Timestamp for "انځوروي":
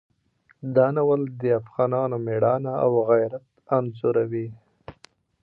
3.77-4.47